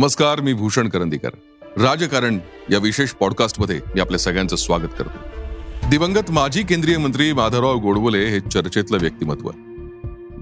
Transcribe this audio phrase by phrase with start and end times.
[0.00, 1.28] नमस्कार मी भूषण करंदीकर.
[1.76, 2.38] राजकारण
[2.70, 5.18] या विशेष पॉडकास्टमध्ये मी आपल्या सगळ्यांचं स्वागत करतो.
[5.90, 9.50] दिवंगत माजी केंद्रीय मंत्री माधवराव गोडबोले हे चर्चेतलं व्यक्तिमत्व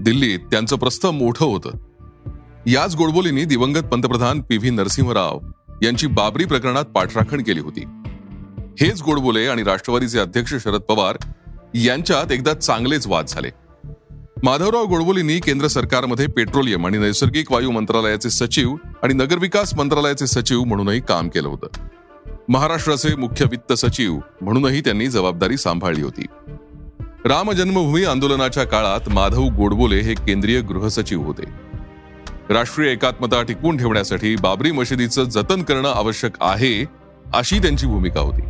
[0.01, 1.69] दिल्लीत त्यांचं प्रस्थ मोठं होतं.
[2.67, 5.39] याच गोडबोलेंनी दिवंगत पंतप्रधान पी व्ही नरसिंहराव
[5.83, 7.83] यांची बाबरी प्रकरणात पाठराखण केली होती.
[8.81, 11.17] हेच गोडबोले आणि राष्ट्रवादीचे अध्यक्ष शरद पवार
[11.75, 13.49] यांच्यात एकदा चांगलेच वाद झाले.
[14.43, 20.99] माधवराव गोडबोलींनी केंद्र सरकारमध्ये पेट्रोलियम आणि नैसर्गिक वायू मंत्रालयाचे सचिव आणि नगरविकास मंत्रालयाचे सचिव म्हणूनही
[20.99, 21.67] काम केलं होतं.
[22.49, 26.25] महाराष्ट्राचे मुख्य वित्त सचिव म्हणूनही त्यांनी जबाबदारी सांभाळली होती.
[27.25, 31.43] राम जन्मभूमी आंदोलनाच्या काळात माधव गोडबोले हे केंद्रीय गृहसचिव होते.
[32.49, 36.85] राष्ट्रीय एकात्मता टिकवून ठेवण्यासाठी बाबरी मशिदीचं जतन करणं आवश्यक आहे
[37.33, 38.41] अशी त्यांची भूमिका होती.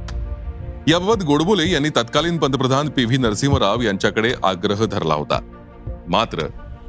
[0.91, 5.55] याबाबत गोडबोले यांनी तत्कालीन पंतप्रधान पी व्ही नरसिंहराव यांच्याकडे आग्रह धरला होता.
[6.09, 6.45] मात्र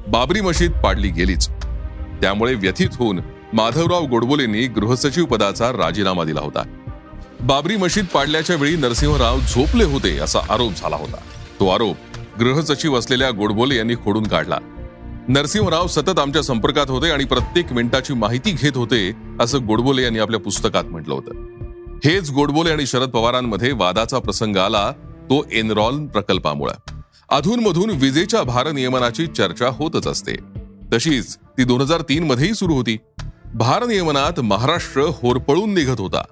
[0.09, 1.49] बाबरी मशीद पाडली गेलीच.
[2.21, 3.21] त्यामुळे व्यथित होऊन
[3.53, 6.63] माधवराव गोडबोलेंनी गृहसचिव पदाचा राजीनामा दिला होता.
[7.41, 11.17] बाबरी मशीद पाडल्याच्या वेळी नरसिंहराव झोपले होते असा आरोप झाला होता.
[11.61, 11.97] तो आरोप
[12.39, 14.59] गृहसचिव असलेल्या गोडबोले यांनी खोडून काढला.
[15.29, 20.41] नरसिंहराव सतत आमच्या संपर्कात होते आणि प्रत्येक मिनिटाची माहिती घेत होते असं गोडबोले यांनी आपल्या
[20.41, 21.33] पुस्तकात म्हटलं होतं.
[22.05, 24.91] हेच गोडबोले आणि शरद पवारांमध्ये वादाचा प्रसंग आला
[25.25, 27.00] तो एनरॉल प्रकल्पामुळे.
[27.31, 30.33] अधूनमधून विजेच्या भारनियमनाची चर्चा होतच असते.
[30.93, 32.97] तशीच ती दोन हजार तीन मध्येही सुरू होती.
[33.55, 36.23] भारनियमनात महाराष्ट्र होरपळून निघत होता.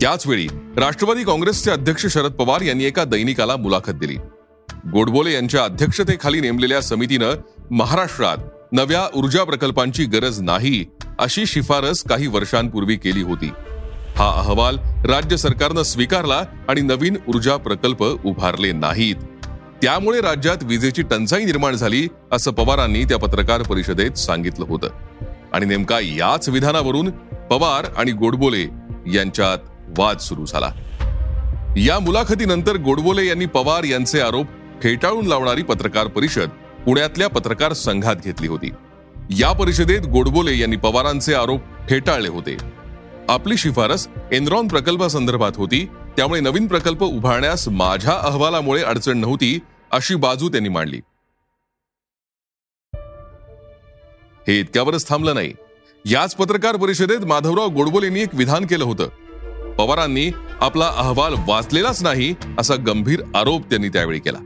[0.00, 0.46] त्याचवेळी
[0.76, 4.16] राष्ट्रवादी काँग्रेसचे अध्यक्ष शरद पवार यांनी एका दैनिकाला मुलाखत दिली.
[4.92, 7.30] गोडबोले यांच्या अध्यक्षतेखाली नेमलेल्या समितीनं
[7.70, 8.36] महाराष्ट्रात
[8.72, 10.84] नव्या ऊर्जा प्रकल्पांची गरज नाही
[11.18, 13.50] अशी शिफारस काही वर्षांपूर्वी केली होती.
[14.16, 19.16] हा अहवाल राज्य सरकारनं स्वीकारला आणि नवीन ऊर्जा प्रकल्प उभारले नाहीत.
[19.82, 24.88] त्यामुळे राज्यात विजेची टंचाई निर्माण झाली असं पवारांनी त्या पत्रकार परिषदेत सांगितलं होतं.
[25.52, 27.10] आणि नेमका याच विधानावरून
[27.50, 28.62] पवार आणि गोडबोले
[29.14, 29.58] यांच्यात
[29.98, 30.72] वाद सुरू झाला.
[31.76, 34.46] या मुलाखतीनंतर गोडबोले यांनी पवार यांचे आरोप
[34.82, 36.48] फेटाळून लावणारी पत्रकार परिषद
[36.86, 38.70] पुण्यातल्या पत्रकार संघात घेतली होती.
[39.30, 41.60] या परिषदेत गोडबोले यांनी पवारांचे आरोप
[41.90, 42.56] फेटाळले होते.
[43.28, 49.58] आपली शिफारस एनरॉन प्रकल्पासंदर्भात होती त्यामुळे नवीन प्रकल्प उभारण्यास माझ्या अहवालामुळे अडचण नव्हती
[49.90, 51.00] अशी बाजू त्यांनी मांडली.
[54.48, 55.52] हे इतक्यावरच थांबलं नाही.
[56.04, 59.08] याच पत्रकार परिषदेत माधवराव गोडबोलेंनी एक विधान केलं होतं.
[59.74, 60.30] पवारांनी
[60.60, 64.38] आपला अहवाल वाचलेलाच नाही असा गंभीर आरोप त्यांनी त्यावेळी केला.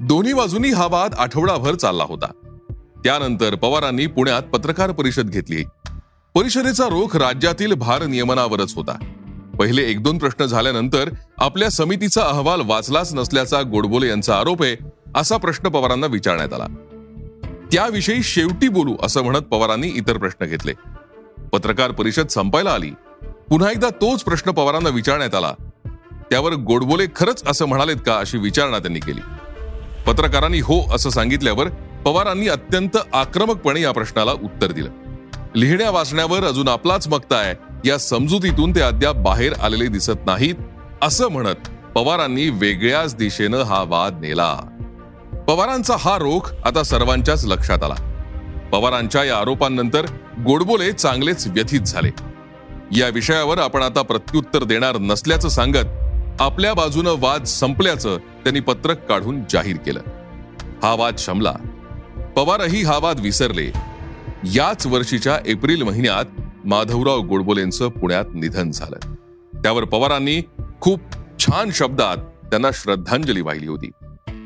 [0.00, 2.32] दोन्ही बाजूंनी हा वाद आठवडाभर चालला होता.
[3.04, 5.64] त्यानंतर पवारांनी पुण्यात पत्रकार परिषद घेतली.
[6.34, 9.04] परिषदेचा रोख राज्यातील भारनियमनावरच होता.
[9.60, 14.76] पहिले एक दोन प्रश्न झाल्यानंतर आपल्या समितीचा अहवाल वाचलाच नसल्याचा गोडबोले यांचा आरोप आहे
[15.14, 16.66] असा प्रश्न पवारांना विचारण्यात आला.
[17.72, 20.72] त्याविषयी शेवटी बोलू असं म्हणत पवारांनी इतर प्रश्न घेतले.
[21.52, 22.90] पत्रकार परिषद संपायला आली.
[23.22, 25.54] पुन्हा एकदा तोच प्रश्न पवारांना विचारण्यात आला.
[26.30, 29.20] त्यावर गोडबोले खरंच असं म्हणालेत का अशी विचारणा त्यांनी केली.
[30.06, 31.68] पत्रकारांनी हो असं सांगितल्यावर
[32.04, 34.88] पवारांनी अत्यंत आक्रमकपणे या प्रश्नाला उत्तर दिलं.
[35.56, 37.69] लिहिण्या वाचण्यावर अजून आपलाच मक्ता आहे.
[37.84, 40.54] या समजुतीतून ते अद्याप बाहेर आलेले दिसत नाहीत
[41.02, 44.54] असं म्हणत पवारांनी वेगळ्याच दिशेनं हा वाद नेला.
[45.48, 47.94] पवारांचा हा रोख आता सर्वांच्याच लक्षात आला.
[48.72, 50.06] पवारांच्या या आरोपांनंतर
[50.44, 52.10] गोडबोले चांगलेच व्यथित झाले.
[53.00, 55.86] या विषयावर आपण आता प्रत्युत्तर देणार नसल्याचं सांगत
[56.40, 60.00] आपल्या बाजूनं वाद संपल्याचं त्यांनी पत्रक काढून जाहीर केलं.
[60.82, 61.54] हा वाद शमला.
[62.36, 63.72] पवारही हा वाद विसरले.
[64.44, 69.14] याच वर्षीच्या एप्रिल महिन्यात माधवराव गोडबोलेंचं पुण्यात निधन झालं.
[69.62, 70.42] त्यावर पवारांनी
[70.80, 71.00] खूप
[71.38, 73.90] छान शब्दात त्यांना श्रद्धांजली वाहिली होती.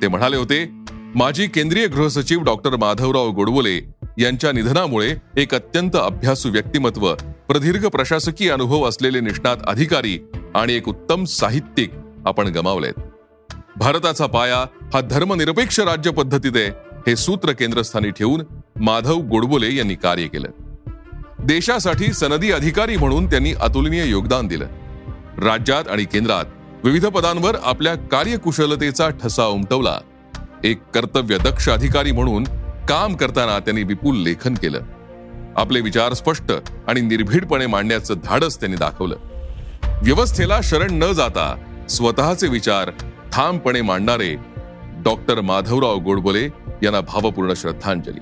[0.03, 0.71] ते म्हणाले होते
[1.15, 7.15] माजी केंद्रीय गृहसचिव डॉक्टर माधवराव गोडबोले यांच्या निधनामुळे एक अत्यंत अभ्यासू व्यक्तिमत्व
[7.49, 10.19] प्रदीर्घ प्रशासकीय अनुभव असलेले निष्णात अधिकारी
[10.55, 11.93] आणि एक उत्तम साहित्यिक
[12.27, 13.01] आपण गमावलेत.
[13.77, 14.59] भारताचा पाया
[14.95, 16.69] हा धर्मनिरपेक्ष राज्य पद्धतीत आहे
[17.07, 18.43] हे सूत्र केंद्रस्थानी ठेवून
[18.77, 20.49] माधव गोडबोले यांनी कार्य केलं.
[21.45, 24.67] देशासाठी सनदी अधिकारी म्हणून त्यांनी अतुलनीय योगदान दिलं.
[25.39, 26.45] राज्यात आणि केंद्रात
[26.85, 29.99] विविध पदांवर आपल्या कार्यकुशलतेचा ठसा उमटवला.
[30.65, 32.45] एक कर्तव्यदक्ष अधिकारी म्हणून
[32.89, 34.81] काम करताना त्यांनी विपुल लेखन केलं.
[35.57, 36.53] आपले विचार स्पष्ट
[36.89, 39.17] आणि निर्भीडपणे मांडण्याचं धाडस त्यांनी दाखवलं.
[40.03, 41.57] व्यवस्थेला शरण न जाता
[41.89, 42.91] स्वतःचे विचार
[43.33, 44.37] ठामपणे मांडणारे
[45.05, 46.45] डॉक्टर माधवराव गोडबोले
[46.83, 48.21] यांना भावपूर्ण श्रद्धांजली.